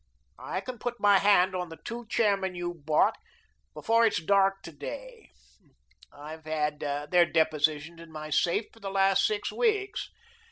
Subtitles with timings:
[0.39, 3.19] I can put my hand on the two chairmen you bought
[3.75, 5.29] before it's dark to day.
[6.11, 10.09] I've had their depositions in my safe for the last six weeks.